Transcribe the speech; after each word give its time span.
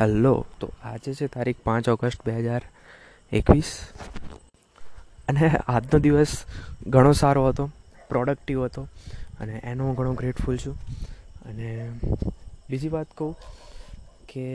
Hello 0.00 0.34
તો 0.60 0.66
આજે 0.82 1.14
છે 1.14 1.26
તારીખ 1.26 1.58
પાંચ 1.64 1.88
ઓગસ્ટ 1.88 2.20
બે 2.26 2.34
હજાર 2.34 2.62
એકવીસ. 3.32 3.70
અને 5.28 5.50
આજનો 5.72 5.98
દિવસ 5.98 6.32
ઘણો 6.86 7.12
સારો 7.12 7.42
હતો 7.48 7.64
પ્રોડક્ટિવ 8.08 8.62
હતો, 8.64 8.82
અને 9.40 9.60
એનો 9.64 9.82
હું 9.86 9.98
ઘણો 9.98 10.14
ગ્રેટફુલ 10.14 10.56
છું. 10.56 10.76
અને 11.48 11.68
બીજી 12.70 12.88
વાત 12.88 13.12
કહું 13.18 13.36
કે 14.30 14.46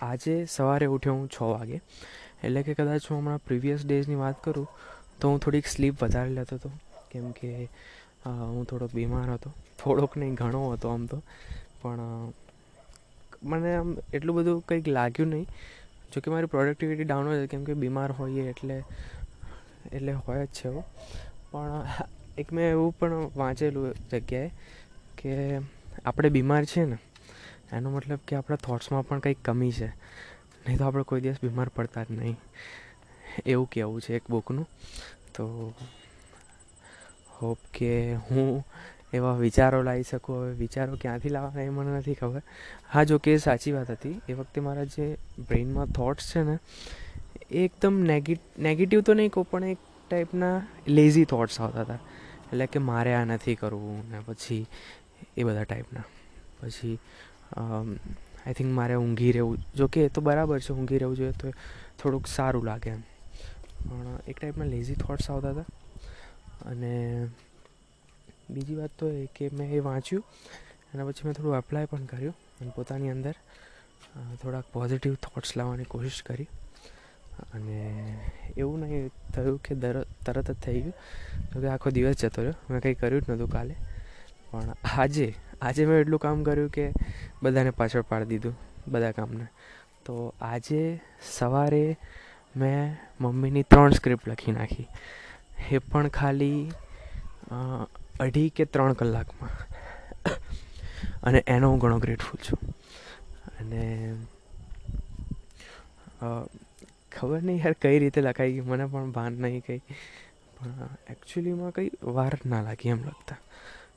આજે 0.00 0.34
સવારે 0.46 0.86
ઉઠ્યો 0.86 1.14
હું 1.14 1.28
છ 1.28 1.38
વાગે. 1.42 1.76
એટલે 2.44 2.62
કે 2.62 2.72
કદાચ 2.74 3.10
હું 3.10 3.18
હમણાં 3.18 3.44
પ્રીવિયસ 3.46 3.86
ડેઝની 3.86 4.22
વાત 4.24 4.42
કરું, 4.44 4.68
તો 5.20 5.24
હું 5.28 5.38
થોડીક 5.38 5.66
સ્લીપ 5.66 6.02
વધારે 6.02 6.36
લેતો 6.40 6.54
હતો. 6.56 6.70
કેમ 7.10 7.30
કે 7.32 7.54
હું 8.24 8.64
થોડોક 8.64 8.92
બીમાર 8.94 9.30
હતો. 9.30 9.56
થોડોક 9.84 10.16
નહીં, 10.16 10.34
ઘણો 10.34 10.66
હતો 10.72 10.86
આમ 10.88 11.06
તો. 11.06 11.22
પણ 11.82 12.32
મને 13.42 13.74
આમ 13.76 13.96
એટલું 14.14 14.36
બધું 14.36 14.60
કંઈક 14.60 14.88
લાગ્યું 14.88 15.28
નહીં. 15.28 15.46
જોકે 16.14 16.30
મારી 16.30 16.46
પ્રોડક્ટિવિટી 16.46 17.04
ડાઉન 17.04 17.26
હોય 17.26 17.46
કેમ 17.46 17.64
કે 17.64 17.74
બીમાર 17.74 18.12
હોઈએ 18.12 18.42
એટલે 18.42 18.84
એટલે 19.92 20.12
હોય 20.12 20.46
જ 20.46 20.48
છે 20.48 20.70
પણ 21.50 21.84
એક 22.38 22.52
મેં 22.52 22.70
એવું 22.70 22.98
પણ 22.98 23.30
વાંચેલું 23.36 23.94
જગ્યાએ 24.10 24.50
કે 25.18 25.58
આપણે 26.06 26.28
બીમાર 26.28 26.64
છીએ 26.64 26.84
ને, 26.84 26.98
એનો 27.72 27.90
મતલબ 27.90 28.20
કે 28.28 28.36
આપણા 28.36 28.56
થોટ્સમાં 28.56 29.06
પણ 29.08 29.18
કંઈક 29.18 29.38
કમી 29.44 29.72
છે. 29.72 29.88
નહીં 30.66 30.78
તો 30.78 30.84
આપણે 30.84 31.02
કોઈ 31.02 31.20
દિવસ 31.20 31.36
બીમાર 31.42 31.68
પડતા 31.68 32.04
જ 32.04 32.10
નહીં. 32.10 32.36
એવું 33.46 33.70
કહેવું 33.70 34.00
છે 34.00 34.16
એક 34.16 34.22
બુકનું 34.30 34.66
તો 35.34 35.74
હોપ 37.40 37.58
કે 37.74 38.14
હું 38.14 38.64
એવા 39.12 39.34
વિચારો 39.36 39.82
લાવી 39.82 40.02
શકું, 40.02 40.36
હવે 40.36 40.52
વિચારો 40.54 40.96
ક્યાંથી 41.00 41.28
લાવવાના 41.28 41.62
એ 41.62 41.68
મને 41.68 41.96
નથી 41.98 42.14
ખબર. 42.14 42.42
હા, 42.92 43.04
જો 43.04 43.18
કે 43.18 43.36
સાચી 43.38 43.72
વાત 43.72 43.90
હતી. 43.90 44.20
એ 44.28 44.32
વખતે 44.32 44.60
મારા 44.60 44.84
જે 44.84 45.06
બ્રેઇનમાં 45.48 45.86
થોટ્સ 45.92 46.30
છે 46.32 46.42
ને, 46.42 46.58
એ 47.50 47.64
એકદમ 47.64 47.94
નેગેટિવ 48.58 49.00
તો 49.00 49.14
નહીં 49.14 49.30
કહું, 49.30 49.50
પણ 49.50 49.64
એક 49.64 49.80
ટાઈપના 50.10 50.54
લેઝી 50.88 51.24
થોટ્સ 51.24 51.60
આવતા 51.60 51.80
હતા. 51.80 52.00
એટલે 52.44 52.66
કે 52.66 52.78
મારે 52.80 53.14
આ 53.14 53.24
નથી 53.24 53.54
કરવું 53.54 53.98
ને 54.10 54.20
પછી 54.26 54.62
એ 55.36 55.42
બધા 55.42 55.64
ટાઈપના. 55.64 56.06
પછી 56.60 56.96
આઈ 57.56 58.54
થિંક 58.54 58.70
મારે 58.74 58.94
ઊંઘી 58.94 59.32
રહેવું, 59.32 59.58
જો 59.76 59.86
કે 59.86 60.04
એ 60.04 60.08
તો 60.08 60.20
બરાબર 60.20 60.60
છે, 60.60 60.72
ઊંઘી 60.72 60.98
રહેવું 60.98 61.16
જોઈએ 61.16 61.34
તો 61.40 61.52
થોડુંક 61.98 62.26
સારું 62.26 62.64
લાગે 62.64 62.90
એમ. 62.90 63.02
પણ 63.80 64.16
એક 64.28 64.36
ટાઈપના 64.38 64.64
લેઝી 64.66 64.94
થોટ્સ 64.96 65.30
આવતા 65.30 65.50
હતા. 65.50 65.68
અને 66.66 66.94
બીજી 68.50 68.74
વાત 68.74 68.92
તો 68.98 69.06
એ 69.12 69.26
કે 69.34 69.50
મેં 69.52 69.72
એ 69.72 69.80
વાંચ્યું 69.80 70.24
એના 70.94 71.04
પછી 71.04 71.26
મેં 71.26 71.34
થોડું 71.34 71.58
એપ્લાય 71.58 71.86
પણ 71.86 72.04
કર્યું 72.04 72.36
અને 72.60 72.70
પોતાની 72.76 73.10
અંદર 73.10 73.34
થોડાક 74.42 74.66
પોઝિટિવ 74.72 75.14
થોટ્સ 75.14 75.56
લાવવાની 75.56 75.84
કોશિશ 75.84 76.22
કરી. 76.22 76.48
અને 77.54 77.78
એવું 78.56 78.80
નહીં 78.80 79.10
થયું 79.34 79.58
કે 79.62 79.74
તરત 80.26 80.50
જ 80.50 80.56
થઈ 80.64 80.80
ગયું. 80.80 80.94
તો 81.52 81.60
કે 81.60 81.68
આખો 81.68 81.90
દિવસ 81.90 82.16
જતો 82.16 82.42
રહ્યો. 82.42 82.56
મેં 82.70 82.80
કંઈ 82.80 82.94
કર્યું 82.94 83.22
જ 83.22 83.30
નહોતું 83.30 83.50
કાલે. 83.50 83.74
પણ 84.50 84.72
આજે 84.98 85.26
આજે 85.62 85.82
મેં 85.86 86.00
એટલું 86.00 86.20
કામ 86.20 86.42
કર્યું 86.42 86.70
કે 86.70 86.86
બધાને 87.42 87.70
પાછળ 87.70 88.02
પાડી 88.02 88.26
દીધું, 88.26 88.56
બધા 88.88 89.12
કામને. 89.12 89.46
તો 90.04 90.14
આજે 90.40 90.82
સવારે 91.30 91.84
મેં 92.56 92.96
મમ્મીની 93.20 93.62
ત્રણ 93.62 93.90
સ્ક્રિપ્ટ 93.90 94.28
લખી 94.28 94.52
નાખી. 94.52 94.88
એ 95.70 95.78
પણ 95.78 96.08
ખાલી 96.08 96.60
અઢી 98.20 98.48
કે 98.50 98.64
ત્રણ 98.66 98.98
કલાકમાં. 99.00 99.56
અને 101.22 101.38
એનો 101.46 101.70
હું 101.70 101.80
ઘણો 101.80 101.98
ગ્રેટફુલ 101.98 102.40
છું. 102.46 102.60
અને 103.58 103.82
ખબર 107.12 107.40
નહીં 107.42 107.60
યાર 107.64 107.76
કઈ 107.82 107.96
રીતે 107.98 108.20
લખાઈ 108.20 108.52
ગઈ 108.52 108.66
મને 108.70 108.86
પણ 108.86 109.10
ભાન 109.10 109.32
નહીં 109.42 109.62
કંઈ. 109.66 109.82
પણ 110.56 110.94
એકચ્યુઅલીમાં 111.10 111.72
કંઈ 111.72 111.90
વાર 112.16 112.34
ના 112.46 112.62
લાગી 112.62 112.88
એમ 112.88 113.02
લખતા 113.08 113.40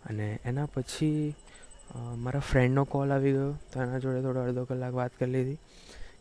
અને 0.10 0.28
એના 0.46 0.68
પછી 0.74 1.36
મારા 2.18 2.44
ફ્રેન્ડનો 2.50 2.84
કોલ 2.86 3.10
આવી 3.12 3.34
ગયો. 3.34 3.54
તો 3.72 3.76
એના 3.82 4.00
જોડે 4.00 4.20
થોડો 4.22 4.42
અડધો 4.42 4.64
કલાક 4.66 4.94
વાત 4.94 5.14
કરી 5.20 5.32
લીધી. 5.32 5.60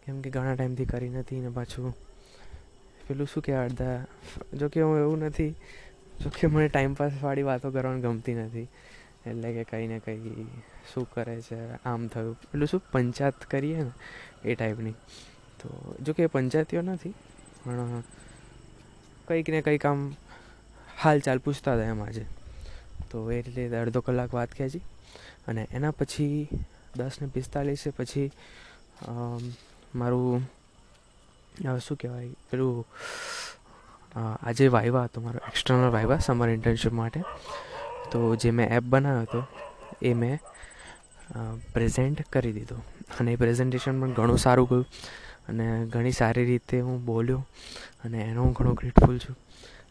કેમ 0.02 0.16
કે 0.22 0.30
ઘણા 0.30 0.54
ટાઈમથી 0.54 0.88
કરી 0.92 1.10
નથી 1.10 1.40
ને 1.40 1.50
પાછું. 1.58 1.92
પેલું 3.06 3.26
શું 3.26 3.42
કહેવાય, 3.42 3.68
અડધા, 3.68 3.98
જો 4.58 4.66
કે 4.68 4.80
હું 4.82 4.96
એવું 4.98 5.18
નથી 5.26 5.52
જોકે 6.20 6.46
મને 6.46 6.68
ટાઈમપાસવાળી 6.68 7.46
વાતો 7.48 7.70
કરવાની 7.74 8.02
ગમતી 8.02 8.36
નથી. 8.36 8.68
એટલે 9.28 9.48
કે 9.54 9.62
કંઈ 9.70 9.86
ને 9.88 9.98
કંઈ 10.04 10.46
શું 10.90 11.06
કરે 11.12 11.36
છે, 11.42 11.58
આમ 11.84 12.02
થયું. 12.08 12.36
એટલું 12.44 12.68
શું 12.68 12.82
પંચાયત 12.92 13.46
કરીએ 13.52 13.78
ને, 13.82 13.92
એ 14.44 14.54
ટાઈપની 14.54 14.96
તો 15.60 15.68
જો 16.04 16.12
કે 16.12 16.26
પંચાયતીઓ 16.26 16.82
નથી, 16.82 17.14
પણ 17.64 18.04
કંઈક 19.28 19.48
ને 19.50 19.60
કંઈક 19.62 19.84
આમ 19.86 20.00
હાલચાલ 21.02 21.38
પૂછતા 21.44 21.74
હતા 21.74 21.90
એમ 21.94 22.02
આજે. 22.02 22.24
તો 23.10 23.16
એ 23.30 23.40
રીતે 23.46 23.76
અડધો 23.76 24.00
કલાક 24.06 24.30
વાત 24.34 24.50
ખેંચી. 24.52 24.84
અને 25.48 25.62
એના 25.72 25.94
પછી 25.98 26.36
દસ 26.96 27.14
ને 27.22 27.26
પિસ્તાલીસે 27.34 27.90
પછી 27.98 28.28
મારું 29.94 30.48
શું 31.86 31.96
કહેવાય, 31.96 32.32
પેલું 32.50 32.84
આજે 34.16 34.68
વાઇવા 34.68 35.04
હતો 35.04 35.20
મારો 35.20 35.40
એક્સટર્નલ 35.48 35.90
વાઇવા 35.90 36.18
સમર 36.18 36.48
ઇન્ટર્નશીપ 36.48 36.92
માટે. 36.92 37.20
તો 38.12 38.34
જે 38.36 38.50
મેં 38.50 38.68
એપ 38.68 38.82
બનાવ્યો 38.82 39.22
હતો, 39.22 39.40
એ 40.02 40.14
મેં 40.14 40.38
પ્રેઝેન્ટ 41.74 42.22
કરી 42.32 42.52
દીધો. 42.52 42.78
અને 43.20 43.32
એ 43.32 43.36
પ્રેઝન્ટેશન 43.36 44.00
પણ 44.00 44.12
ઘણું 44.12 44.38
સારું 44.38 44.68
ગયું. 44.68 44.86
અને 45.48 45.86
ઘણી 45.86 46.10
સારી 46.12 46.44
રીતે 46.44 46.80
હું 46.80 47.04
બોલ્યો, 47.04 47.46
અને 48.04 48.18
એનો 48.20 48.42
હું 48.42 48.52
ઘણો 48.52 48.72
ગ્રેટફુલ 48.74 49.18
છું. 49.18 49.36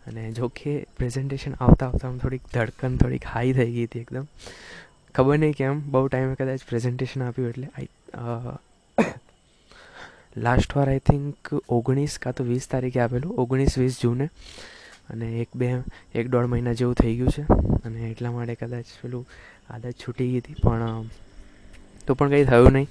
અને 0.07 0.31
જો 0.31 0.47
કે 0.47 0.73
પ્રેઝન્ટેશન 0.97 1.53
આવતા 1.53 1.87
આવતા 1.87 2.17
થોડીક 2.17 2.41
ધડકન, 2.53 2.97
થોડીક 2.97 3.25
હાઈ 3.25 3.53
થઈ 3.53 3.71
ગઈ 3.71 3.85
હતી 3.85 3.99
એકદમ. 3.99 4.25
ખબર 5.15 5.37
નહીં 5.37 5.53
કેમ, 5.53 5.79
બહુ 5.91 6.07
ટાઈમે 6.07 6.35
કદાચ 6.35 6.59
પ્રેઝન્ટેશન 6.69 7.23
આપ્યું 7.23 7.49
એટલે 7.49 7.67
આઈ 7.77 7.89
લાસ્ટ 10.37 10.77
વાર 10.77 10.89
આઈ 10.89 10.99
થિંક 10.99 11.53
ઓગણીસ 11.69 12.19
કાં 12.21 12.33
તો 12.33 12.43
વીસ 12.43 12.67
તારીખે 12.69 12.99
આપેલું. 12.99 13.31
ઓગણીસ 13.31 13.77
વીસ 13.77 14.01
જૂને. 14.01 14.29
અને 15.09 15.25
એક 15.31 15.47
બે, 15.55 15.73
એક 16.15 16.27
દોઢ 16.27 16.45
મહિના 16.45 16.73
જેવું 16.73 16.93
થઈ 16.93 17.15
ગયું 17.15 17.29
છે. 17.29 17.41
અને 17.85 17.99
એટલા 18.01 18.31
માટે 18.31 18.55
કદાચ 18.55 18.85
પેલું 19.01 19.27
આદત 19.69 19.91
છૂટી 19.91 20.31
ગઈ 20.31 20.37
હતી. 20.37 20.53
પણ 20.53 21.03
તો 22.07 22.13
પણ 22.13 22.29
કંઈ 22.29 22.45
થયું 22.45 22.71
નહીં. 22.71 22.87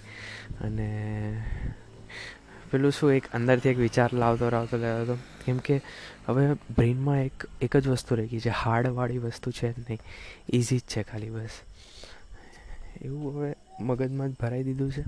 અને 0.61 1.43
પેલું 2.71 2.93
શું, 2.93 3.13
એક 3.13 3.25
અંદરથી 3.35 3.69
એક 3.69 3.79
વિચાર 3.79 4.13
લાવતો 4.13 4.51
લાવતો 4.51 4.77
લાવતો 4.77 5.15
કેમ 5.15 5.59
કે 5.59 5.81
હવે 6.27 6.53
બ્રેઇનમાં 6.53 7.25
એક 7.25 7.33
એક 7.61 7.77
જ 7.77 7.89
વસ્તુ 7.89 8.15
રહી 8.15 8.27
ગઈ 8.27 8.41
છે. 8.41 8.49
હાર્ડવાળી 8.49 9.19
વસ્તુ 9.19 9.51
છે 9.51 9.71
નહીં. 9.71 9.99
ઇઝી 10.53 10.79
જ 10.79 10.81
છે 10.81 11.03
ખાલી 11.03 11.31
બસ. 11.31 11.49
એવું 13.03 13.37
હવે 13.37 13.55
મગજમાં 13.81 14.29
જ 14.29 14.35
ભરાઈ 14.41 14.63
દીધું 14.63 14.93
છે. 14.93 15.05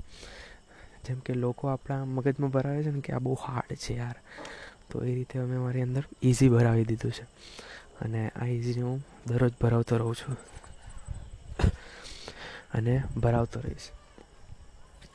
જેમ 1.10 1.19
કે 1.19 1.32
લોકો 1.34 1.69
આપણા 1.69 2.04
મગજમાં 2.04 2.50
ભરાવે 2.50 2.82
છે 2.82 2.91
ને 2.91 3.00
કે 3.00 3.12
આ 3.12 3.19
બહુ 3.19 3.34
હાર્ડ 3.34 3.76
છે 3.76 3.94
યાર. 3.94 4.15
તો 4.91 5.04
એ 5.04 5.15
રીતે 5.15 5.38
અમે 5.38 5.59
મારી 5.59 5.82
અંદર 5.82 6.04
ઇઝી 6.22 6.48
ભરાવી 6.48 6.84
દીધું 6.84 7.12
છે. 7.12 7.22
અને 8.00 8.28
આ 8.28 8.47
ઇઝીને 8.47 8.82
હું 8.82 9.06
દરરોજ 9.26 9.53
ભરાવતો 9.60 9.97
રહું 9.97 10.15
છું. 10.15 10.37
અને 12.75 13.03
ભરાવતો 13.16 13.60
રહીશ. 13.60 13.91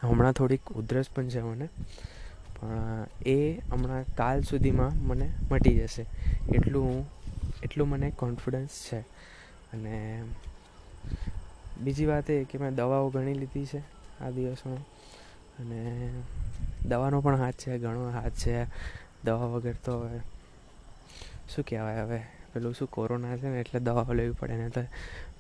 હમણાં 0.04 0.32
થોડીક 0.32 0.66
ઉધરસ 0.66 1.06
પણ 1.16 1.30
છે 1.30 1.42
મને. 1.42 1.70
પણ 2.60 3.06
એ 3.26 3.58
હમણાં 3.58 4.16
કાલ 4.16 4.42
સુધીમાં 4.42 5.08
મને 5.08 5.34
મટી 5.52 5.76
જશે. 5.76 6.06
એટલું 6.54 6.86
હું, 6.86 7.10
એટલું 7.64 7.90
મને 7.90 8.12
કોન્ફિડન્સ 8.12 8.70
છે. 8.70 9.00
અને 9.74 10.24
બીજી 11.82 12.06
વાત 12.06 12.30
એ 12.30 12.44
કે 12.44 12.58
મેં 12.58 12.76
દવાઓ 12.76 13.10
ઘણી 13.10 13.34
લીધી 13.34 13.66
છે 13.66 13.80
આ 14.24 14.30
દિવસમાં. 14.30 14.78
અને 15.60 16.12
દવાનો 16.86 17.22
પણ 17.22 17.36
હાથ 17.36 17.54
છે, 17.54 17.80
ઘણો 17.80 18.10
હાથ 18.10 18.34
છે, 18.34 18.66
દવા 19.24 19.36
વગર 19.36 19.74
તો 19.74 20.00
હવે 20.00 20.20
શું 21.50 21.66
કહેવાય 21.66 22.02
હવે? 22.02 22.20
પેલું 22.54 22.74
શું 22.74 22.88
કોરોના 22.88 23.38
છે 23.38 23.48
ને 23.50 23.60
એટલે 23.60 23.80
દવાઓ 23.80 24.14
લેવી 24.14 24.32
પડે 24.32 24.56
ને 24.56 24.70
તો 24.70 24.82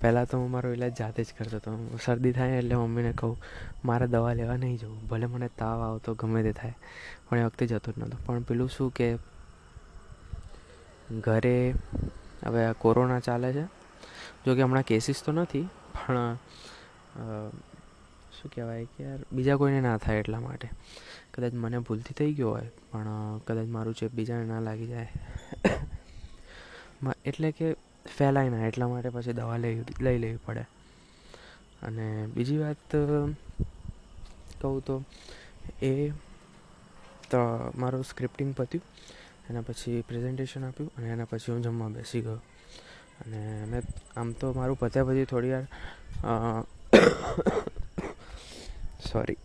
પહેલાં 0.01 0.25
તો 0.25 0.37
હું 0.37 0.51
મારો 0.51 0.73
ઇલાજ 0.73 0.97
જાતે 0.97 1.23
જ 1.23 1.27
કરતો 1.37 1.57
હતો. 1.57 1.97
શરદી 2.05 2.31
થાય 2.31 2.51
એટલે 2.51 2.75
મમ્મીને 2.75 3.11
કહું, 3.11 3.37
મારે 3.85 4.07
દવા 4.07 4.33
લેવા 4.33 4.55
નહીં 4.55 4.77
જવું. 4.77 5.07
ભલે 5.07 5.25
મને 5.25 5.47
તાવ 5.47 5.81
આવતો, 5.81 6.13
ગમે 6.13 6.43
તે 6.43 6.51
થાય. 6.51 6.75
પણ 7.29 7.37
એ 7.37 7.43
વખતે 7.43 7.67
જતો 7.67 7.91
જ 7.91 7.97
નહોતો. 7.97 8.17
પણ 8.25 8.41
પેલું 8.41 8.69
શું 8.69 8.91
કે 8.91 9.17
ઘરે 11.21 11.73
હવે 12.43 12.65
આ 12.65 12.73
કોરોના 12.73 13.19
ચાલે 13.19 13.53
છે. 13.53 13.63
જો 14.45 14.55
કે 14.55 14.61
હમણાં 14.61 14.83
કેસીસ 14.83 15.23
તો 15.23 15.31
નથી, 15.31 15.69
પણ 15.93 16.37
શું 18.45 18.53
કહેવાય 18.53 18.85
કે 18.85 19.03
યાર, 19.03 19.19
બીજા 19.31 19.57
કોઈને 19.57 19.81
ના 19.81 19.97
થાય 19.97 20.17
એટલા 20.17 20.39
માટે. 20.39 20.67
કદાચ 21.33 21.53
મને 21.53 21.77
ભૂલથી 21.79 22.13
થઈ 22.13 22.33
ગયો 22.33 22.51
હોય, 22.51 22.69
પણ 22.91 23.39
કદાચ 23.47 23.67
મારું 23.67 23.93
ચેપ 23.93 24.11
બીજાને 24.11 24.45
ના 24.45 24.59
લાગી 24.59 24.87
જાય. 24.87 25.09
એટલે 27.25 27.51
કે 27.51 27.73
ફેલાય 28.17 28.49
ના, 28.49 28.67
એટલા 28.67 28.87
માટે 28.87 29.09
પછી 29.09 29.33
દવા 29.33 29.57
લઈ 29.57 29.75
લઈ 30.01 30.17
લેવી 30.17 30.41
પડે. 30.45 30.63
અને 31.83 32.07
બીજી 32.27 32.57
વાત 32.57 32.95
કહું 34.61 34.81
તો 34.81 34.95
એ, 35.81 36.11
તો 37.31 37.41
મારું 37.75 38.03
સ્ક્રિપ્ટિંગ 38.03 38.51
પત્યું, 38.55 38.83
એના 39.49 39.61
પછી 39.61 40.01
પ્રેઝન્ટેશન 40.01 40.63
આપ્યું, 40.65 40.91
અને 40.97 41.07
એના 41.09 41.25
પછી 41.25 41.51
હું 41.51 41.63
જમવા 41.63 41.89
બેસી 41.89 42.21
ગયો. 42.21 42.41
અને 43.21 43.41
મેં, 43.65 43.81
આમ 44.15 44.31
તો 44.31 44.53
મારું 44.53 44.79
પત્યા 44.79 45.03
પછી 45.03 45.25
થોડી 45.25 45.49
વાર 45.49 45.65
સોરી 49.15 49.37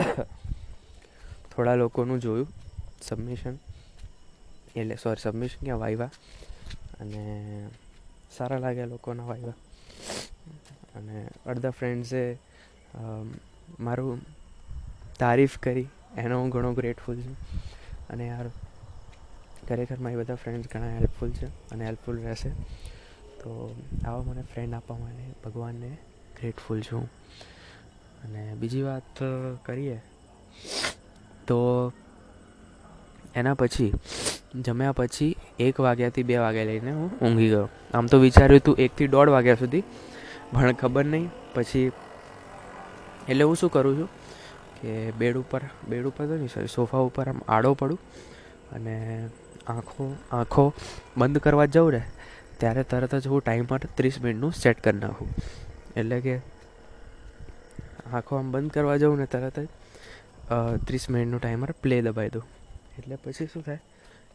થોડા 1.50 1.74
લોકોનું 1.74 2.20
જોયું 2.20 2.48
સબમિશન 3.02 3.58
એટલે 4.76 4.96
સોરી 4.96 5.22
સબમિશન 5.22 5.64
ક્યાં? 5.64 5.78
વાયવા. 5.78 6.10
અને 7.00 7.20
સારા 8.36 8.58
લાગ્યા 8.58 8.86
લોકોના 8.86 9.24
વાયવા. 9.24 9.52
અને 10.96 11.28
અડધા 11.46 11.70
ફ્રેન્ડ્સે 11.70 12.38
મારું 13.80 14.20
તારીફ 15.18 15.58
કરી. 15.58 15.86
એનો 16.16 16.40
હું 16.40 16.50
ઘણો 16.50 16.72
ગ્રેટફુલ 16.72 17.20
છું. 17.20 17.36
અને 18.10 18.26
યાર 18.26 18.48
ખરેખર 19.68 19.98
મારી 19.98 20.16
બધા 20.16 20.34
ફ્રેન્ડ્સ 20.34 20.68
ઘણા 20.72 20.94
હેલ્પફુલ 20.94 21.30
છે 21.30 21.46
અને 21.70 21.84
હેલ્પફુલ 21.84 22.22
રહેશે. 22.22 22.50
તો 23.40 23.74
આવા 24.06 24.22
મને 24.22 24.42
ફ્રેન્ડ 24.42 24.74
આપવા 24.74 24.98
માટે 24.98 25.24
ભગવાનને 25.44 25.96
ગ્રેટફુલ 26.40 26.80
છું. 26.80 27.10
અને 28.24 28.42
બીજી 28.60 28.84
વાત 28.88 29.22
કરીએ 29.66 29.98
તો 31.48 31.58
એના 33.40 33.54
પછી, 33.60 33.92
જમ્યા 34.64 34.96
પછી 34.98 35.30
એક 35.66 35.76
વાગ્યાથી 35.86 36.26
બે 36.28 36.36
વાગ્યા 36.44 36.68
લઈને 36.70 36.92
હું 36.98 37.08
ઊંઘી 37.20 37.50
ગયો. 37.52 37.68
આમ 37.94 38.06
તો 38.12 38.20
વિચાર્યું 38.24 38.62
હતું 38.62 38.82
એકથી 38.84 39.08
દોઢ 39.14 39.30
વાગ્યા 39.36 39.60
સુધી, 39.62 39.84
પણ 40.52 40.76
ખબર 40.82 41.04
નહીં. 41.14 41.26
પછી, 41.54 41.88
એટલે 43.30 43.44
હું 43.48 43.56
શું 43.62 43.72
કરું 43.76 43.98
છું 43.98 44.08
કે 44.78 44.94
બેડ 45.20 45.36
ઉપર 45.42 45.62
બેડ 45.90 46.06
ઉપર 46.10 46.24
તો 46.30 46.38
નહીં 46.40 46.52
સોરી 46.54 46.72
સોફા 46.76 47.02
ઉપર 47.08 47.26
આમ 47.32 47.40
આડો 47.48 47.74
પડું 47.80 48.00
અને 48.76 48.96
આંખો 49.72 50.06
આંખો 50.38 50.64
બંધ 51.18 51.44
કરવા 51.44 51.68
જાઉં 51.76 51.92
ને, 51.96 52.02
ત્યારે 52.60 52.82
તરત 52.90 53.14
જ 53.22 53.26
હું 53.34 53.44
ટાઈમર 53.44 53.80
ત્રીસ 53.98 54.16
મિનિટનું 54.24 54.52
સેટ 54.62 54.82
કરી 54.86 55.00
નાખું. 55.04 55.30
એટલે 56.00 56.18
કે 56.26 56.34
આંખો 58.14 58.32
આમ 58.36 58.52
બંધ 58.52 58.72
કરવા 58.74 58.98
જાઉં 59.02 59.18
ને 59.22 59.26
તરત 59.32 59.58
જ 59.58 59.68
ત્રીસ 60.86 61.04
મિનિટનું 61.12 61.40
ટાઈમર 61.40 61.70
પ્લે 61.82 61.96
દબાવી 62.02 62.32
દઉં. 62.34 62.46
એટલે 62.98 63.14
પછી 63.24 63.48
શું 63.52 63.62
થાય 63.66 63.80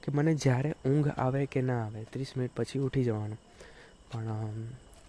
કે 0.01 0.07
મને 0.15 0.31
જ્યારે 0.43 0.71
ઊંઘ 0.85 1.09
આવે 1.17 1.41
કે 1.53 1.59
ના 1.61 1.81
આવે, 1.85 2.01
ત્રીસ 2.13 2.31
મિનિટ 2.37 2.53
પછી 2.57 2.81
ઉઠી 2.87 3.05
જવાનું. 3.07 3.39
પણ 4.11 4.27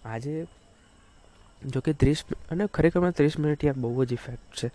આજે 0.05 0.33
જો 1.61 1.79
કે 1.81 1.91
ત્રીસ 2.01 2.19
અને 2.51 2.63
ખરેખરમાં 2.75 3.13
ત્રીસ 3.17 3.35
મિનિટ 3.39 3.63
યાર 3.63 3.79
બહુ 3.83 4.05
જ 4.05 4.13
ઇફેક્ટ 4.13 4.47
છે, 4.59 4.67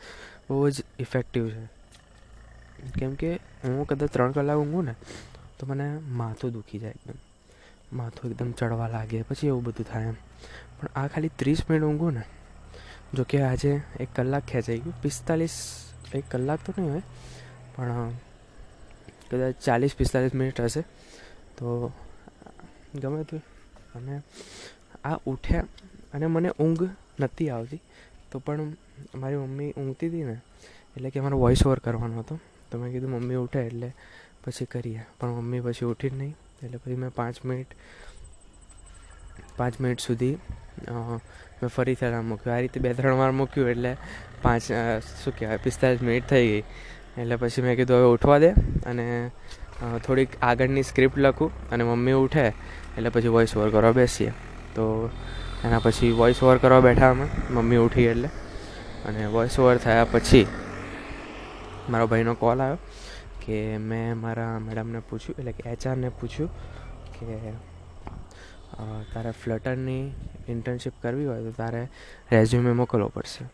બહુ 0.48 0.56
જ 0.70 0.76
ઇફેક્ટિવ 0.98 1.44
છે. 1.54 1.64
કેમ 2.98 3.12
કે 3.20 3.30
હું 3.62 3.82
કદાચ 3.88 4.10
ત્રણ 4.14 4.32
કલાક 4.36 4.58
ઊંઘું 4.58 4.84
ને, 4.84 4.94
તો 5.58 5.62
મને 5.66 5.86
માથું 6.20 6.50
દુખી 6.56 6.80
જાય 6.82 6.94
એકદમ. 6.98 7.18
માથું 7.92 8.30
એકદમ 8.30 8.50
ચડવા 8.58 8.88
લાગે, 8.94 9.18
પછી 9.28 9.50
એવું 9.52 9.64
બધું 9.66 9.86
થાય 9.90 10.12
એમ. 10.12 10.18
પણ 10.78 10.90
આ 11.00 11.06
ખાલી 11.12 11.32
ત્રીસ 11.40 11.60
મિનિટ 11.68 11.86
ઊંઘું 11.88 12.12
ને 12.18 12.24
જો 13.14 13.24
કે 13.28 13.42
આજે 13.42 13.80
એક 14.00 14.08
કલાક 14.16 14.42
ખેંચાઈ 14.42 14.78
ગયું. 14.78 15.02
પિસ્તાલીસ, 15.02 15.84
એક 16.14 16.24
કલાક 16.30 16.58
તો 16.66 16.72
નહીં 16.78 16.92
હોય, 16.92 17.02
પણ 17.76 18.10
કદાચ 19.30 19.54
ચાલીસ, 19.54 19.96
પિસ્તાલીસ 19.96 20.34
મિનિટ 20.34 20.60
હશે. 20.60 20.80
તો, 21.58 21.92
ગમે 22.94 23.24
તે 23.24 23.36
અને 23.94 24.22
આ 25.04 25.14
ઉઠ્યા 25.26 25.64
અને 26.12 26.26
મને 26.26 26.50
ઊંઘ 26.50 26.88
નથી 27.20 27.50
આવતી. 27.50 27.80
તો 28.32 28.38
પણ 28.38 28.72
મારી 29.14 29.36
મમ્મી 29.36 29.72
ઊંઘતી 29.72 30.08
હતી 30.08 30.24
ને, 30.24 30.36
એટલે 30.96 31.10
કે 31.10 31.20
મારો 31.20 31.38
વોઇસ 31.38 31.66
ઓવર 31.66 31.78
કરવાનો 31.78 32.18
હતો. 32.18 32.38
તો 32.70 32.78
મેં 32.78 32.92
કીધું, 32.92 33.10
મમ્મી 33.10 33.34
ઉઠે 33.34 33.60
એટલે 33.60 33.94
પછી 34.44 34.64
કરીએ. 34.64 35.00
પણ 35.20 35.28
મમ્મી 35.28 35.60
પછી 35.60 35.84
ઉઠી 35.84 36.10
જ 36.10 36.14
નહીં. 36.14 36.36
એટલે 36.62 36.76
પછી 36.76 36.94
મેં 36.94 37.10
પાંચ 37.10 37.44
મિનિટ 37.44 37.66
પાંચ 39.58 39.80
મિનિટ 39.80 40.00
સુધી 40.00 40.34
મેં 41.60 41.68
ફરીથી 41.76 42.06
અલાર્મ 42.08 42.26
મૂક્યું. 42.30 42.54
આ 42.54 42.62
રીતે 42.64 42.78
બે, 42.84 42.92
ત્રણ 42.94 43.18
વાર 43.20 43.32
મૂક્યું 43.40 43.70
એટલે 43.70 43.92
પાંચ 44.42 44.62
શું 45.22 45.32
કહેવાય, 45.38 45.60
પિસ્તાલીસ 45.66 46.02
મિનિટ 46.08 46.26
થઈ 46.32 46.46
ગઈ. 46.50 46.64
એટલે 47.20 47.36
પછી 47.42 47.62
મેં 47.62 47.76
કીધું, 47.76 47.96
હવે 47.98 48.08
ઉઠવા 48.16 48.38
દે. 48.38 48.50
અને 48.86 49.06
થોડીક 50.04 50.30
આગળની 50.42 50.84
સ્ક્રિપ્ટ 50.90 51.18
લખું 51.18 51.50
અને 51.70 51.84
મમ્મી 51.84 52.18
ઉઠે 52.24 52.46
એટલે 52.48 53.10
પછી 53.14 53.32
વોઇસ 53.36 53.56
ઓવર 53.56 53.70
કરવા 53.70 53.94
બેસીએ. 54.00 54.32
તો 54.74 54.84
એના 55.64 55.80
પછી 55.84 56.12
વોઇસ 56.20 56.42
ઓવર 56.42 56.58
કરવા 56.58 56.82
બેઠા 56.88 57.10
અમે. 57.10 57.26
મમ્મી 57.50 57.80
ઉઠી 57.86 58.06
એટલે. 58.12 58.28
અને 59.06 59.26
વોઇસ 59.34 59.58
ઓવર 59.58 59.76
થયા 59.78 60.06
પછી 60.12 60.46
મારો 61.90 62.06
ભાઈનો 62.10 62.34
કોલ 62.34 62.60
આવ્યો 62.60 62.78
કે 63.42 63.58
મેં 63.78 64.08
મારા 64.18 64.54
મેડમને 64.58 65.00
પૂછ્યું, 65.08 65.36
એટલે 65.38 65.52
કે 65.52 65.64
એચઆરને 65.70 66.08
પૂછ્યું 66.20 66.50
કે 67.16 67.26
તારે 69.12 69.30
ફ્લટરની 69.40 70.04
ઇન્ટર્નશીપ 70.54 70.94
કરવી 71.02 71.28
હોય 71.30 71.42
તો 71.46 71.52
તારે 71.60 71.82
રેઝ્યુમે 72.32 72.72
મોકલવો 72.80 73.08
પડશે. 73.16 73.44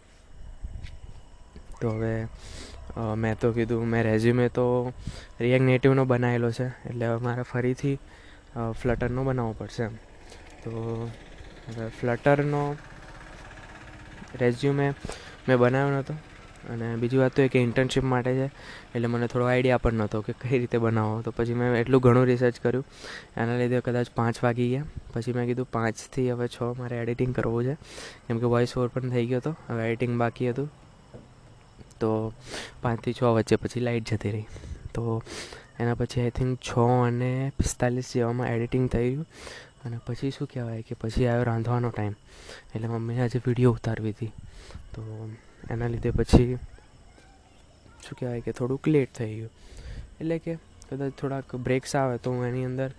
તો 1.80 1.90
હવે 1.96 2.14
મેં 3.22 3.34
તો 3.42 3.48
કીધું, 3.56 3.86
મેં 3.92 4.02
રેઝ્યુમે 4.10 4.46
તો 4.58 4.64
રિએક્ટ 5.40 5.66
નેટિવનો 5.68 6.02
બનાવેલો 6.10 6.48
છે, 6.58 6.66
એટલે 6.88 7.04
હવે 7.10 7.18
મારે 7.26 7.42
ફરીથી 7.52 7.98
ફ્લટરનો 8.80 9.20
બનાવવો 9.28 9.52
પડશે. 9.60 9.84
એમ 9.88 9.94
તો 10.64 10.72
હવે 11.68 11.86
ફ્લટરનો 11.98 12.62
રેઝ્યુમે 14.42 14.86
મેં 15.46 15.56
બનાવ્યો 15.62 15.90
નહોતો 15.94 16.14
અને 16.70 16.96
બીજી 16.96 17.16
વાત 17.16 17.36
તો 17.36 17.42
એ 17.42 17.48
કે 17.48 17.58
ઇન્ટર્નશિપ 17.58 18.04
માટે 18.04 18.32
છે, 18.34 18.46
એટલે 18.94 19.06
મને 19.06 19.26
થોડો 19.26 19.46
આઈડિયા 19.46 19.78
પણ 19.78 19.94
નહોતો 19.94 20.20
કે 20.20 20.32
કઈ 20.32 20.58
રીતે 20.58 20.78
બનાવો 20.78 21.22
તો 21.22 21.30
પછી 21.30 21.54
મેં 21.54 21.76
એટલું 21.76 22.00
ઘણું 22.00 22.24
રિસર્ચ 22.24 22.60
કર્યું, 22.60 22.84
એના 23.36 23.56
લીધે 23.56 23.80
કદાચ 23.80 24.10
પાંચ 24.14 24.42
વાગી 24.44 24.68
ગયા. 24.70 24.84
પછી 25.14 25.32
મેં 25.32 25.46
કીધું 25.46 25.70
પાંચથી 25.70 26.30
હવે 26.30 26.48
છ 26.48 26.58
મારે 26.78 26.96
એડિટિંગ 26.98 27.34
કરવું 27.34 27.64
છે. 27.64 27.74
કેમ 28.28 28.38
કે 28.38 28.46
વોઇસ 28.46 28.76
ઓવર 28.76 28.88
પણ 28.88 29.10
થઈ 29.10 29.26
ગયો 29.26 29.38
હતો, 29.38 29.56
હવે 29.68 29.82
એડિટિંગ 29.86 30.18
બાકી 30.18 30.50
હતું. 30.50 30.68
તો 32.00 32.32
પાંચથી 32.82 33.12
છ 33.12 33.22
વચ્ચે 33.22 33.56
પછી 33.56 33.80
લાઇટ 33.80 34.12
જતી 34.12 34.30
રહી. 34.30 34.46
તો 34.94 35.22
એના 35.80 35.94
પછી 35.94 36.20
આઈ 36.20 36.30
થિંક 36.30 36.58
છ 36.60 36.72
અને 36.78 37.52
પિસ્તાલીસ 37.58 38.12
જેવામાં 38.14 38.48
એડિટિંગ 38.48 38.88
થઈ 38.90 39.10
ગયું 39.10 39.26
અને 39.84 40.00
પછી 40.06 40.30
શું 40.30 40.48
કહેવાય 40.48 40.82
કે 40.82 40.94
પછી 40.94 41.26
આવ્યો 41.26 41.44
રાંધવાનો 41.44 41.90
ટાઈમ 41.90 42.14
એટલે 42.74 42.88
મમ્મીએ 42.88 43.22
આજે 43.22 43.38
વીડિયો 43.46 43.72
ઉતારવી 43.72 44.12
હતી. 44.12 44.32
તો 44.94 45.02
એના 45.70 45.90
લીધે 45.94 46.10
પછી 46.10 46.58
શું 48.04 48.16
કહેવાય 48.18 48.40
કે 48.46 48.52
થોડુંક 48.58 48.86
લેટ 48.94 49.10
થઈ 49.18 49.32
ગયું. 49.36 49.52
એટલે 50.20 50.38
કે 50.38 50.54
કદાચ 50.88 51.12
થોડાક 51.20 51.56
બ્રેક્સ 51.66 51.96
આવે 51.96 52.16
તો 52.24 52.28
હું 52.34 52.46
એની 52.46 52.64
અંદર 52.70 52.90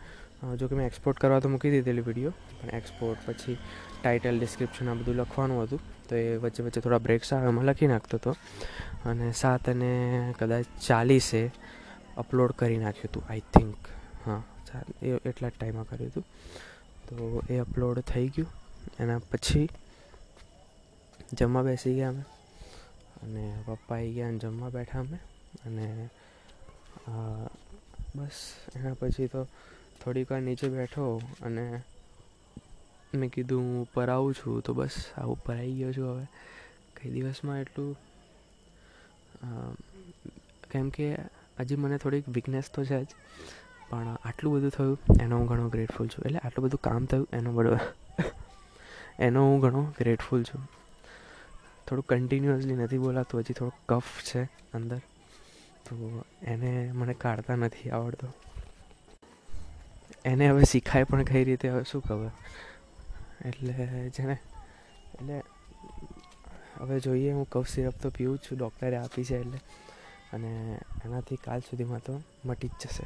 જો 0.59 0.67
કે 0.67 0.75
મેં 0.75 0.85
એક્સપોર્ટ 0.91 1.17
કરવા 1.19 1.41
તો 1.43 1.49
મૂકી 1.49 1.71
દીધેલી 1.73 2.05
વીડિયો 2.07 2.33
પણ 2.61 2.75
એક્સપોર્ટ 2.79 3.19
પછી 3.27 3.57
ટાઇટલ 4.01 4.39
ડિસ્ક્રિપ્શન 4.39 4.89
આ 4.89 4.97
બધું 5.01 5.19
લખવાનું 5.21 5.61
હતું, 5.63 5.81
તો 6.07 6.15
એ 6.15 6.37
વચ્ચે 6.43 6.61
વચ્ચે 6.65 6.79
થોડા 6.85 7.03
બ્રેક્સ 7.07 7.33
આવે 7.33 7.47
એમાં 7.51 7.65
લખી 7.69 7.89
નાખતો 7.91 8.17
હતો 8.17 8.31
અને 9.09 9.27
સાત 9.41 9.69
અને 9.73 9.91
કદાચ 10.39 10.67
ચાલીસે 10.87 11.43
અપલોડ 12.23 12.51
કરી 12.59 12.79
નાખ્યું 12.83 13.11
હતું 13.11 13.23
આઈ 13.29 13.43
થિંક 13.53 13.81
હા 14.25 14.41
એ 15.01 15.09
એટલા 15.29 15.49
જ 15.49 15.53
ટાઈમમાં 15.55 15.87
કર્યું 15.89 16.11
હતું. 16.11 16.25
તો 17.07 17.41
એ 17.49 17.57
અપલોડ 17.65 17.99
થઈ 18.11 18.27
ગયું. 18.35 18.51
એના 18.99 19.19
પછી 19.31 19.67
જમવા 21.37 21.63
બેસી 21.63 21.95
ગયા 21.95 22.09
અમે. 22.09 22.23
અને 23.23 23.43
પપ્પા 23.65 23.97
આવી 23.97 24.13
ગયા 24.15 24.29
અને 24.31 24.39
જમવા 24.43 24.71
બેઠા 24.75 25.01
અમે. 25.05 25.19
અને 25.65 25.87
બસ, 28.15 28.37
એના 28.75 28.95
પછી 28.99 29.27
તો 29.33 29.41
થોડીક 30.01 30.29
વાર 30.31 30.41
નીચે 30.47 30.67
બેઠો 30.75 31.05
અને 31.47 31.65
મેં 33.13 33.29
કીધું 33.33 33.63
હું 33.63 33.81
ઉપર 33.83 34.07
આવું 34.09 34.33
છું 34.39 34.61
તો 34.65 34.71
બસ 34.73 34.95
આ 35.19 35.27
ઉપર 35.35 35.55
આવી 35.55 35.77
ગયો 35.79 35.91
છું 35.97 36.07
હવે. 36.11 36.25
કઈ 36.95 37.09
દિવસમાં 37.15 37.59
એટલું 37.63 37.91
કેમ 40.71 40.87
કે 40.95 41.07
હજી 41.59 41.79
મને 41.81 41.97
થોડીક 42.03 42.25
વીકનેસ 42.35 42.67
તો 42.75 42.85
છે 42.89 42.99
જ, 43.03 43.09
પણ 43.89 44.09
આટલું 44.19 44.53
બધું 44.55 44.73
થયું 44.77 45.21
એનો 45.23 45.33
હું 45.39 45.47
ઘણો 45.49 45.65
ગ્રેટફુલ 45.73 46.07
છું. 46.11 46.21
એટલે 46.27 46.39
આટલું 46.39 46.65
બધું 46.65 46.81
કામ 46.87 47.03
થયું 47.11 47.27
એનો 47.37 47.49
બધો 47.57 47.73
એનો 49.27 49.39
હું 49.47 49.59
ઘણો 49.63 49.81
ગ્રેટફુલ 49.99 50.41
છું. 50.49 50.63
થોડું 51.93 52.07
કન્ટિન્યુઅસલી 52.07 52.75
નથી 52.75 52.97
બોલાતું, 52.97 53.39
હજી 53.39 53.53
થોડો 53.53 53.71
કફ 53.89 54.23
છે 54.23 54.43
અંદર, 54.43 54.97
તો 55.85 56.23
એને 56.43 56.91
મને 56.91 57.13
કાઢતા 57.13 57.55
નથી 57.55 57.89
આવડતો. 57.89 58.33
એને 60.25 60.49
હવે 60.49 60.63
શીખાય 60.63 61.03
પણ 61.03 61.23
કઈ 61.23 61.43
રીતે 61.43 61.69
હવે 61.69 61.83
શું 61.83 62.01
ખબર? 62.01 62.31
એટલે 63.45 64.09
જેને, 64.09 64.33
એટલે 65.13 65.43
હવે 66.77 66.99
જોઈએ, 66.99 67.31
હું 67.31 67.49
કફ 67.49 67.67
સિરપ 67.67 67.93
તો 68.01 68.09
પીવું 68.09 68.37
છું 68.37 68.57
ડૉક્ટરે 68.57 68.97
આપી 68.97 69.25
છે 69.25 69.39
એટલે. 69.39 69.57
અને 70.33 70.79
એનાથી 71.05 71.35
કાલ 71.35 71.59
સુધીમાં 71.59 71.99
તો 71.99 72.21
મટી 72.45 72.67
જ 72.67 72.71
જશે. 72.81 73.03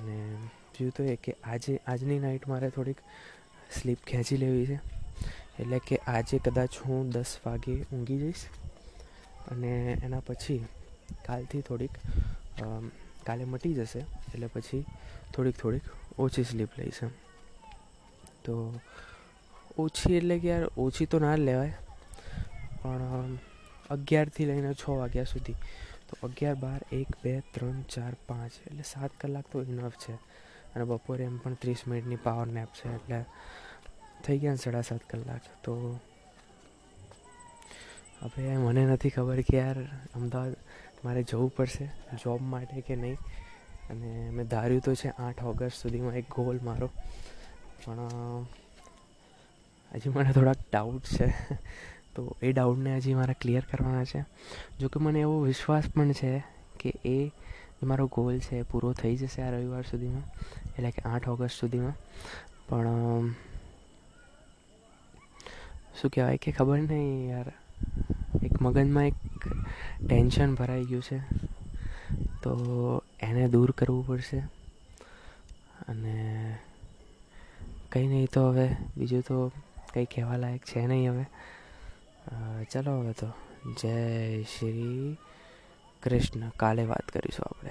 અને 0.00 0.36
બીજું 0.36 0.90
તો 0.90 1.02
એ 1.02 1.16
કે 1.16 1.36
આજે, 1.44 1.80
આજની 1.86 2.18
નાઇટ 2.18 2.48
મારે 2.48 2.70
થોડીક 2.70 2.96
સ્લીપ 3.70 3.98
ખેંચી 4.06 4.36
લેવી 4.36 4.66
છે. 4.66 4.97
એટલે 5.60 5.78
કે 5.88 5.96
આજે 6.06 6.38
કદાચ 6.38 6.78
હું 6.86 7.10
દસ 7.10 7.32
વાગે 7.46 7.74
ઊંઘી 7.84 8.18
જઈશ. 8.18 8.44
અને 9.50 9.72
એના 10.04 10.22
પછી 10.26 10.60
કાલથી 11.26 11.60
થોડીક 11.60 11.94
કાલે 13.26 13.44
મટી 13.44 13.74
જશે, 13.74 14.00
એટલે 14.32 14.48
પછી 14.54 14.82
થોડીક 15.34 15.56
થોડીક 15.56 15.84
ઓછી 16.18 16.44
સ્લીપ 16.44 16.78
લઈશ 16.78 17.02
એમ. 17.02 17.12
તો 18.44 18.54
ઓછી 19.78 20.16
એટલે 20.16 20.38
કે 20.38 20.48
યાર 20.48 20.64
ઓછી 20.78 21.06
તો 21.06 21.18
ના 21.18 21.36
જ 21.36 21.40
લેવાય. 21.40 21.74
પણ 22.82 23.36
અગિયારથી 23.90 24.46
લઈને 24.46 24.72
છ 24.74 24.84
વાગ્યા 25.00 25.24
સુધી. 25.24 25.58
તો 26.08 26.16
અગિયાર, 26.26 26.56
બાર, 26.56 26.80
એક, 26.92 27.10
બે, 27.22 27.32
ત્રણ, 27.54 27.80
ચાર, 27.94 28.12
પાંચ, 28.28 28.52
એટલે 28.66 28.84
સાત 28.92 29.12
કલાક 29.20 29.46
તો 29.52 29.62
ઇનફ 29.62 29.96
છે. 30.04 30.14
અને 30.74 30.84
બપોરે 30.84 31.24
એમ 31.24 31.36
પણ 31.38 31.54
ત્રીસ 31.54 31.80
મિનિટની 31.88 32.20
પાવર 32.22 32.46
નેપ 32.48 32.70
છે, 32.78 32.88
એટલે 32.94 33.18
થઈ 34.24 34.38
ગયા 34.38 34.54
સાડા 34.54 34.82
સાત 34.82 35.00
કલાક. 35.10 35.40
તો 35.64 36.00
હવે 38.22 38.56
મને 38.56 38.86
નથી 38.86 39.10
ખબર 39.10 39.40
કે 39.40 39.56
યાર 39.56 39.78
અમદાવાદ 40.14 40.56
મારે 41.04 41.22
જવું 41.22 41.54
પડશે 41.56 41.86
જોબ 42.24 42.40
માટે 42.42 42.80
કે 42.80 42.96
નહીં. 42.96 43.16
અને 43.90 44.30
મેં 44.30 44.48
ધાર્યું 44.48 44.80
તો 44.80 44.94
છે 44.94 45.08
આઠ 45.08 45.44
ઓગસ્ટ 45.44 45.82
સુધીમાં 45.82 46.14
એક 46.14 46.30
ગોલ 46.30 46.58
મારો. 46.62 46.90
પણ 47.84 48.46
હજી 49.94 50.08
મને 50.08 50.32
થોડાક 50.32 50.56
ડાઉટ 50.72 51.04
છે. 51.04 51.28
તો 52.14 52.36
એ 52.42 52.52
ડાઉટને 52.52 52.96
હજી 52.96 53.14
મારે 53.14 53.34
ક્લિયર 53.40 53.64
કરવાના 53.70 54.04
છે. 54.04 54.24
જોકે 54.80 55.00
મને 55.00 55.20
એવો 55.20 55.40
વિશ્વાસ 55.40 55.84
પણ 55.94 56.12
છે 56.12 56.44
કે 56.80 56.92
એ 57.04 57.30
મારો 57.82 58.06
ગોલ 58.06 58.38
છે 58.38 58.62
પૂરો 58.62 58.92
થઈ 58.92 59.16
જશે 59.16 59.42
આ 59.42 59.50
રવિવાર 59.50 59.82
સુધીમાં. 59.82 60.22
એટલે 60.72 60.90
કે 60.90 61.02
આઠ 61.02 61.28
ઓગસ્ટ 61.28 61.60
સુધીમાં. 61.60 61.94
પણ 62.68 63.34
શું 65.94 66.10
કહેવાય 66.10 66.36
કે 66.36 66.52
ખબર 66.52 66.78
નહીં 66.78 67.30
યાર. 67.30 67.52
એક 68.42 68.62
મગજમાં 68.62 69.06
એક 69.06 69.14
ટેન્શન 70.08 70.54
ભરાઈ 70.54 70.84
ગયું 70.84 71.02
છે. 71.02 71.18
તો 72.42 73.02
એને 73.20 73.48
દૂર 73.48 73.70
કરવું 73.70 74.06
પડશે. 74.06 74.38
અને 75.88 76.58
કંઈ 77.92 78.06
નહીં 78.06 78.28
તો 78.32 78.48
હવે 78.48 78.68
બીજું 78.96 79.22
તો 79.22 79.48
કંઈ 79.94 80.04
કહેવા 80.04 80.36
લાયક 80.36 80.64
છે 80.64 80.86
નહીં 80.86 81.12
હવે. 81.12 81.24
ચલો 82.64 83.00
હવે 83.00 83.12
તો. 83.12 83.28
જય 83.82 84.42
શ્રી 84.42 85.16
કૃષ્ણ. 86.02 86.48
કાલે 86.56 86.84
વાત 86.84 87.08
કરીશું 87.08 87.44
આપણે. 87.44 87.70